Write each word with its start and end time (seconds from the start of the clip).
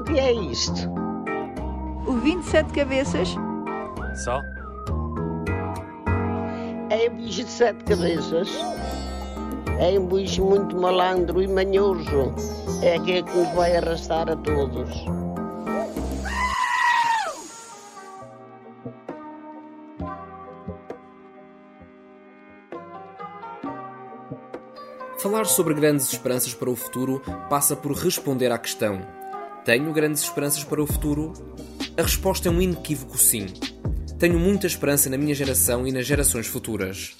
O 0.00 0.02
que 0.02 0.18
é 0.18 0.32
isto? 0.32 0.88
O 2.06 2.12
27 2.12 2.72
cabeças? 2.72 3.28
Só? 4.24 4.40
É 6.88 7.10
um 7.10 7.16
bicho 7.16 7.44
de 7.44 7.50
sete 7.50 7.84
cabeças. 7.84 8.48
É 9.78 9.98
um 9.98 10.06
bicho 10.06 10.42
muito 10.42 10.74
malandro 10.74 11.42
e 11.42 11.46
manhoso. 11.46 12.34
É 12.82 12.96
aquele 12.96 13.24
que 13.24 13.36
nos 13.36 13.54
vai 13.54 13.76
arrastar 13.76 14.30
a 14.30 14.36
todos. 14.36 14.88
Falar 25.18 25.44
sobre 25.44 25.74
grandes 25.74 26.10
esperanças 26.10 26.54
para 26.54 26.70
o 26.70 26.74
futuro 26.74 27.22
passa 27.50 27.76
por 27.76 27.92
responder 27.92 28.50
à 28.50 28.56
questão: 28.56 29.19
Tenho 29.64 29.92
grandes 29.92 30.22
esperanças 30.22 30.64
para 30.64 30.82
o 30.82 30.86
futuro? 30.86 31.34
A 31.96 32.02
resposta 32.02 32.48
é 32.48 32.50
um 32.50 32.62
inequívoco 32.62 33.18
sim. 33.18 33.46
Tenho 34.18 34.38
muita 34.38 34.66
esperança 34.66 35.10
na 35.10 35.18
minha 35.18 35.34
geração 35.34 35.86
e 35.86 35.92
nas 35.92 36.06
gerações 36.06 36.46
futuras. 36.46 37.16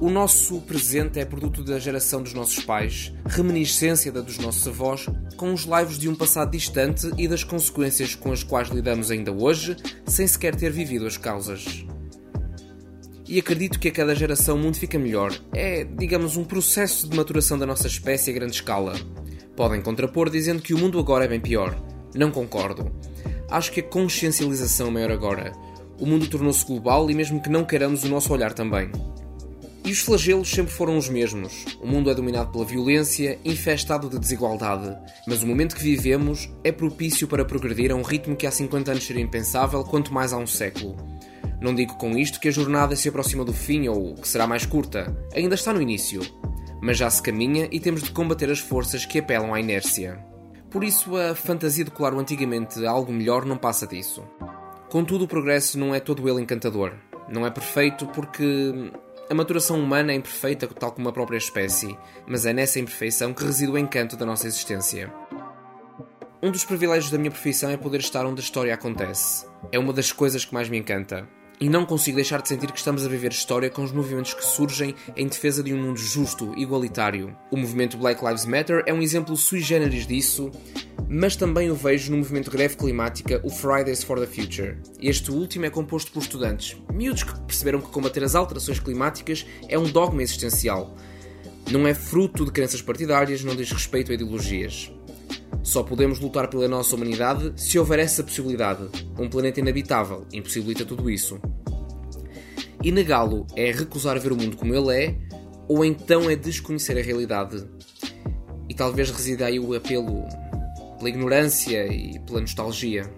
O 0.00 0.08
nosso 0.08 0.60
presente 0.62 1.18
é 1.20 1.24
produto 1.26 1.62
da 1.62 1.78
geração 1.78 2.22
dos 2.22 2.32
nossos 2.32 2.64
pais, 2.64 3.12
reminiscência 3.26 4.10
da 4.10 4.20
dos 4.20 4.38
nossos 4.38 4.66
avós, 4.66 5.06
com 5.36 5.52
os 5.52 5.66
laivos 5.66 5.98
de 5.98 6.08
um 6.08 6.14
passado 6.14 6.50
distante 6.50 7.10
e 7.18 7.28
das 7.28 7.44
consequências 7.44 8.14
com 8.14 8.32
as 8.32 8.42
quais 8.42 8.68
lidamos 8.68 9.10
ainda 9.10 9.30
hoje, 9.30 9.76
sem 10.06 10.26
sequer 10.26 10.54
ter 10.54 10.70
vivido 10.70 11.06
as 11.06 11.16
causas. 11.16 11.84
E 13.28 13.38
acredito 13.38 13.78
que 13.78 13.88
a 13.88 13.92
cada 13.92 14.14
geração 14.14 14.56
o 14.56 14.58
mundo 14.58 14.78
fica 14.78 14.98
melhor. 14.98 15.38
É, 15.52 15.84
digamos, 15.84 16.38
um 16.38 16.44
processo 16.44 17.06
de 17.06 17.14
maturação 17.14 17.58
da 17.58 17.66
nossa 17.66 17.86
espécie 17.86 18.30
a 18.30 18.34
grande 18.34 18.54
escala. 18.54 18.94
Podem 19.58 19.82
contrapor 19.82 20.30
dizendo 20.30 20.62
que 20.62 20.72
o 20.72 20.78
mundo 20.78 21.00
agora 21.00 21.24
é 21.24 21.28
bem 21.28 21.40
pior. 21.40 21.76
Não 22.14 22.30
concordo. 22.30 22.92
Acho 23.50 23.72
que 23.72 23.80
a 23.80 23.82
consciencialização 23.82 24.86
é 24.86 24.90
maior 24.92 25.10
agora. 25.10 25.52
O 25.98 26.06
mundo 26.06 26.28
tornou-se 26.28 26.64
global 26.64 27.10
e, 27.10 27.14
mesmo 27.14 27.42
que 27.42 27.50
não 27.50 27.64
queiramos, 27.64 28.04
o 28.04 28.08
nosso 28.08 28.32
olhar 28.32 28.52
também. 28.52 28.88
E 29.84 29.90
os 29.90 29.98
flagelos 29.98 30.48
sempre 30.48 30.72
foram 30.72 30.96
os 30.96 31.08
mesmos. 31.08 31.64
O 31.82 31.88
mundo 31.88 32.08
é 32.08 32.14
dominado 32.14 32.52
pela 32.52 32.64
violência, 32.64 33.36
infestado 33.44 34.08
de 34.08 34.20
desigualdade. 34.20 34.96
Mas 35.26 35.42
o 35.42 35.46
momento 35.48 35.74
que 35.74 35.82
vivemos 35.82 36.48
é 36.62 36.70
propício 36.70 37.26
para 37.26 37.44
progredir 37.44 37.90
a 37.90 37.96
um 37.96 38.02
ritmo 38.02 38.36
que 38.36 38.46
há 38.46 38.52
50 38.52 38.92
anos 38.92 39.04
seria 39.04 39.24
impensável, 39.24 39.82
quanto 39.82 40.14
mais 40.14 40.32
há 40.32 40.36
um 40.36 40.46
século. 40.46 40.94
Não 41.60 41.74
digo 41.74 41.96
com 41.96 42.16
isto 42.16 42.38
que 42.38 42.46
a 42.46 42.52
jornada 42.52 42.94
se 42.94 43.08
aproxima 43.08 43.44
do 43.44 43.52
fim 43.52 43.88
ou 43.88 44.14
que 44.14 44.28
será 44.28 44.46
mais 44.46 44.64
curta. 44.64 45.12
Ainda 45.34 45.56
está 45.56 45.72
no 45.72 45.82
início. 45.82 46.20
Mas 46.80 46.98
já 46.98 47.10
se 47.10 47.22
caminha 47.22 47.68
e 47.70 47.80
temos 47.80 48.02
de 48.02 48.10
combater 48.10 48.50
as 48.50 48.60
forças 48.60 49.04
que 49.04 49.18
apelam 49.18 49.52
à 49.52 49.60
inércia. 49.60 50.18
Por 50.70 50.84
isso, 50.84 51.16
a 51.16 51.34
fantasia 51.34 51.84
de 51.84 51.90
colar 51.90 52.14
o 52.14 52.18
antigamente 52.18 52.84
algo 52.86 53.12
melhor 53.12 53.44
não 53.44 53.56
passa 53.56 53.86
disso. 53.86 54.22
Contudo, 54.90 55.24
o 55.24 55.28
progresso 55.28 55.78
não 55.78 55.94
é 55.94 56.00
todo 56.00 56.28
ele 56.28 56.42
encantador. 56.42 56.94
Não 57.28 57.46
é 57.46 57.50
perfeito 57.50 58.06
porque 58.06 58.90
a 59.30 59.34
maturação 59.34 59.78
humana 59.78 60.12
é 60.12 60.14
imperfeita, 60.14 60.66
tal 60.66 60.92
como 60.92 61.08
a 61.08 61.12
própria 61.12 61.36
espécie, 61.36 61.96
mas 62.26 62.46
é 62.46 62.52
nessa 62.52 62.78
imperfeição 62.78 63.34
que 63.34 63.44
reside 63.44 63.70
o 63.70 63.76
encanto 63.76 64.16
da 64.16 64.24
nossa 64.24 64.46
existência. 64.46 65.12
Um 66.42 66.50
dos 66.50 66.64
privilégios 66.64 67.10
da 67.10 67.18
minha 67.18 67.30
profissão 67.30 67.68
é 67.68 67.76
poder 67.76 67.98
estar 67.98 68.24
onde 68.24 68.40
a 68.40 68.44
história 68.44 68.72
acontece. 68.72 69.46
É 69.72 69.78
uma 69.78 69.92
das 69.92 70.12
coisas 70.12 70.44
que 70.44 70.54
mais 70.54 70.68
me 70.68 70.78
encanta. 70.78 71.28
E 71.60 71.68
não 71.68 71.84
consigo 71.84 72.14
deixar 72.14 72.40
de 72.40 72.48
sentir 72.48 72.70
que 72.70 72.78
estamos 72.78 73.04
a 73.04 73.08
viver 73.08 73.32
história 73.32 73.68
com 73.68 73.82
os 73.82 73.90
movimentos 73.90 74.32
que 74.32 74.44
surgem 74.44 74.94
em 75.16 75.26
defesa 75.26 75.60
de 75.60 75.74
um 75.74 75.82
mundo 75.82 75.98
justo, 75.98 76.54
igualitário. 76.56 77.36
O 77.50 77.56
movimento 77.56 77.96
Black 77.96 78.24
Lives 78.24 78.44
Matter 78.44 78.84
é 78.86 78.94
um 78.94 79.02
exemplo 79.02 79.36
sui 79.36 79.60
generis 79.60 80.06
disso, 80.06 80.52
mas 81.08 81.34
também 81.34 81.68
o 81.68 81.74
vejo 81.74 82.12
no 82.12 82.18
movimento 82.18 82.48
greve 82.48 82.76
climática, 82.76 83.40
o 83.42 83.50
Fridays 83.50 84.04
for 84.04 84.20
the 84.20 84.26
Future. 84.26 84.76
Este 85.02 85.32
último 85.32 85.64
é 85.64 85.70
composto 85.70 86.12
por 86.12 86.22
estudantes, 86.22 86.76
miúdos 86.92 87.24
que 87.24 87.40
perceberam 87.40 87.80
que 87.80 87.90
combater 87.90 88.22
as 88.22 88.36
alterações 88.36 88.78
climáticas 88.78 89.44
é 89.68 89.76
um 89.76 89.90
dogma 89.90 90.22
existencial. 90.22 90.94
Não 91.72 91.88
é 91.88 91.92
fruto 91.92 92.44
de 92.44 92.52
crenças 92.52 92.80
partidárias, 92.80 93.42
não 93.42 93.56
diz 93.56 93.72
respeito 93.72 94.12
a 94.12 94.14
ideologias. 94.14 94.92
Só 95.62 95.82
podemos 95.82 96.18
lutar 96.20 96.48
pela 96.48 96.68
nossa 96.68 96.96
humanidade 96.96 97.52
se 97.56 97.78
houver 97.78 97.98
essa 97.98 98.22
possibilidade. 98.22 98.88
Um 99.18 99.28
planeta 99.28 99.60
inabitável 99.60 100.26
impossibilita 100.32 100.84
tudo 100.84 101.10
isso. 101.10 101.38
E 102.82 102.92
negá-lo 102.92 103.46
é 103.56 103.72
recusar 103.72 104.18
ver 104.20 104.32
o 104.32 104.36
mundo 104.36 104.56
como 104.56 104.74
ele 104.74 105.04
é, 105.04 105.18
ou 105.66 105.84
então 105.84 106.30
é 106.30 106.36
desconhecer 106.36 106.98
a 106.98 107.02
realidade. 107.02 107.64
E 108.68 108.74
talvez 108.74 109.10
resida 109.10 109.46
aí 109.46 109.58
o 109.58 109.74
apelo 109.74 110.24
pela 110.98 111.08
ignorância 111.08 111.86
e 111.86 112.18
pela 112.20 112.40
nostalgia. 112.40 113.10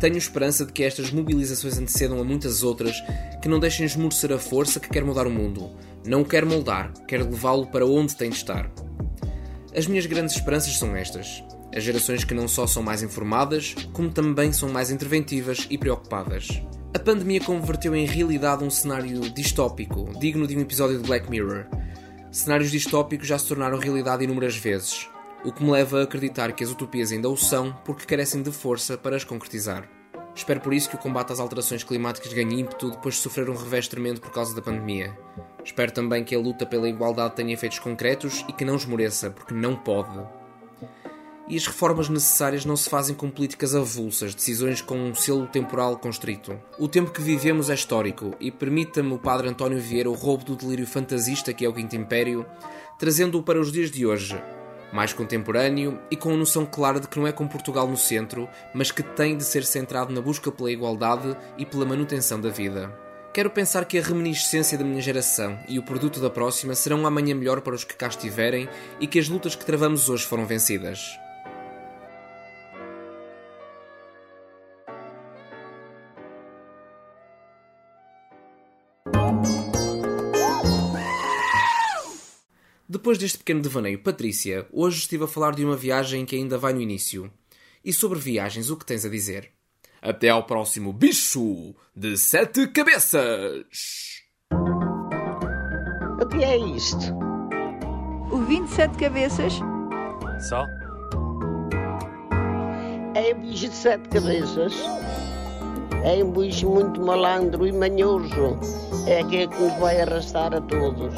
Tenho 0.00 0.16
esperança 0.16 0.66
de 0.66 0.72
que 0.72 0.82
estas 0.82 1.12
mobilizações 1.12 1.78
antecedam 1.78 2.20
a 2.20 2.24
muitas 2.24 2.62
outras 2.62 2.96
que 3.40 3.48
não 3.48 3.60
deixem 3.60 3.86
esmorecer 3.86 4.32
a 4.32 4.38
força 4.38 4.80
que 4.80 4.88
quer 4.88 5.04
mudar 5.04 5.26
o 5.26 5.30
mundo. 5.30 5.70
Não 6.04 6.24
quer 6.24 6.44
moldar, 6.44 6.92
quer 7.06 7.22
levá-lo 7.22 7.68
para 7.68 7.86
onde 7.86 8.16
tem 8.16 8.28
de 8.28 8.36
estar. 8.36 8.68
As 9.74 9.86
minhas 9.86 10.04
grandes 10.04 10.34
esperanças 10.34 10.76
são 10.78 10.94
estas. 10.94 11.42
As 11.74 11.82
gerações 11.82 12.24
que 12.24 12.34
não 12.34 12.46
só 12.46 12.66
são 12.66 12.82
mais 12.82 13.02
informadas, 13.02 13.74
como 13.94 14.10
também 14.10 14.52
são 14.52 14.68
mais 14.68 14.90
interventivas 14.90 15.66
e 15.70 15.78
preocupadas. 15.78 16.62
A 16.94 16.98
pandemia 16.98 17.40
converteu 17.40 17.96
em 17.96 18.04
realidade 18.04 18.62
um 18.62 18.68
cenário 18.68 19.20
distópico, 19.30 20.10
digno 20.20 20.46
de 20.46 20.54
um 20.54 20.60
episódio 20.60 20.98
de 20.98 21.06
Black 21.06 21.30
Mirror. 21.30 21.64
Cenários 22.30 22.70
distópicos 22.70 23.26
já 23.26 23.38
se 23.38 23.48
tornaram 23.48 23.78
realidade 23.78 24.24
inúmeras 24.24 24.56
vezes, 24.56 25.08
o 25.42 25.50
que 25.50 25.64
me 25.64 25.70
leva 25.70 26.00
a 26.00 26.02
acreditar 26.02 26.52
que 26.52 26.62
as 26.62 26.70
utopias 26.70 27.10
ainda 27.10 27.30
o 27.30 27.36
são 27.36 27.72
porque 27.82 28.04
carecem 28.04 28.42
de 28.42 28.52
força 28.52 28.98
para 28.98 29.16
as 29.16 29.24
concretizar. 29.24 29.88
Espero 30.34 30.60
por 30.60 30.74
isso 30.74 30.90
que 30.90 30.96
o 30.96 30.98
combate 30.98 31.32
às 31.32 31.40
alterações 31.40 31.82
climáticas 31.82 32.32
ganhe 32.32 32.60
ímpeto 32.60 32.90
depois 32.90 33.14
de 33.14 33.20
sofrer 33.22 33.48
um 33.48 33.56
revés 33.56 33.88
tremendo 33.88 34.20
por 34.20 34.30
causa 34.30 34.54
da 34.54 34.60
pandemia. 34.60 35.16
Espero 35.64 35.92
também 35.92 36.24
que 36.24 36.34
a 36.34 36.38
luta 36.38 36.66
pela 36.66 36.88
igualdade 36.88 37.36
tenha 37.36 37.54
efeitos 37.54 37.78
concretos 37.78 38.44
e 38.48 38.52
que 38.52 38.64
não 38.64 38.76
esmoreça, 38.76 39.30
porque 39.30 39.54
não 39.54 39.76
pode. 39.76 40.18
E 41.48 41.56
as 41.56 41.66
reformas 41.66 42.08
necessárias 42.08 42.64
não 42.64 42.76
se 42.76 42.88
fazem 42.88 43.14
com 43.14 43.30
políticas 43.30 43.74
avulsas, 43.74 44.34
decisões 44.34 44.80
com 44.80 44.96
um 44.96 45.14
selo 45.14 45.46
temporal 45.46 45.98
constrito. 45.98 46.58
O 46.78 46.88
tempo 46.88 47.10
que 47.10 47.20
vivemos 47.20 47.68
é 47.68 47.74
histórico 47.74 48.32
e 48.40 48.50
permita-me 48.50 49.12
o 49.12 49.18
Padre 49.18 49.48
António 49.48 49.78
Vieira 49.78 50.08
o 50.08 50.14
roubo 50.14 50.44
do 50.44 50.56
delírio 50.56 50.86
fantasista 50.86 51.52
que 51.52 51.64
é 51.64 51.68
o 51.68 51.72
Quinto 51.72 51.96
Império, 51.96 52.46
trazendo-o 52.98 53.42
para 53.42 53.60
os 53.60 53.72
dias 53.72 53.90
de 53.90 54.06
hoje, 54.06 54.40
mais 54.92 55.12
contemporâneo 55.12 56.00
e 56.10 56.16
com 56.16 56.32
a 56.32 56.36
noção 56.36 56.64
clara 56.64 57.00
de 57.00 57.08
que 57.08 57.18
não 57.18 57.26
é 57.26 57.32
com 57.32 57.48
Portugal 57.48 57.88
no 57.88 57.96
centro, 57.96 58.48
mas 58.72 58.90
que 58.90 59.02
tem 59.02 59.36
de 59.36 59.44
ser 59.44 59.64
centrado 59.64 60.12
na 60.12 60.20
busca 60.20 60.50
pela 60.50 60.70
igualdade 60.70 61.36
e 61.58 61.66
pela 61.66 61.84
manutenção 61.84 62.40
da 62.40 62.50
vida. 62.50 63.11
Quero 63.32 63.48
pensar 63.48 63.86
que 63.86 63.96
a 63.96 64.02
reminiscência 64.02 64.76
da 64.76 64.84
minha 64.84 65.00
geração 65.00 65.58
e 65.66 65.78
o 65.78 65.82
produto 65.82 66.20
da 66.20 66.28
próxima 66.28 66.74
serão 66.74 67.00
um 67.00 67.06
amanhã 67.06 67.34
melhor 67.34 67.62
para 67.62 67.74
os 67.74 67.82
que 67.82 67.94
cá 67.94 68.08
estiverem 68.08 68.68
e 69.00 69.06
que 69.06 69.18
as 69.18 69.26
lutas 69.26 69.54
que 69.54 69.64
travamos 69.64 70.10
hoje 70.10 70.26
foram 70.26 70.44
vencidas. 70.44 71.00
Depois 82.86 83.16
deste 83.16 83.38
pequeno 83.38 83.62
devaneio, 83.62 83.98
Patrícia, 83.98 84.66
hoje 84.70 84.98
estive 84.98 85.24
a 85.24 85.26
falar 85.26 85.54
de 85.54 85.64
uma 85.64 85.74
viagem 85.74 86.26
que 86.26 86.36
ainda 86.36 86.58
vai 86.58 86.74
no 86.74 86.82
início. 86.82 87.32
E 87.82 87.94
sobre 87.94 88.18
viagens, 88.18 88.68
o 88.68 88.76
que 88.76 88.84
tens 88.84 89.06
a 89.06 89.08
dizer? 89.08 89.50
Até 90.02 90.30
ao 90.30 90.42
próximo 90.42 90.92
bicho 90.92 91.76
de 91.94 92.18
sete 92.18 92.66
cabeças! 92.66 93.62
O 96.20 96.26
que 96.26 96.42
é 96.42 96.56
isto? 96.56 97.14
O 98.32 98.38
27 98.38 98.98
cabeças? 98.98 99.52
Só? 100.48 100.66
É 103.14 103.32
um 103.32 103.40
bicho 103.42 103.68
de 103.68 103.74
sete 103.76 104.08
cabeças. 104.08 104.74
É 106.02 106.24
um 106.24 106.32
bicho 106.32 106.68
muito 106.68 107.00
malandro 107.00 107.64
e 107.64 107.70
manhoso. 107.70 108.58
É 109.06 109.20
aquele 109.20 109.46
que 109.46 109.62
nos 109.62 109.78
vai 109.78 110.00
arrastar 110.00 110.52
a 110.52 110.60
todos. 110.62 111.14